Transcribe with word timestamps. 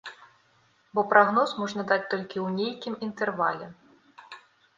Бо 0.95 1.03
прагноз 1.11 1.49
можна 1.63 1.81
даць 1.91 2.07
толькі 2.15 2.37
ў 2.45 2.55
нейкім 2.63 2.93
інтэрвале. 3.11 3.71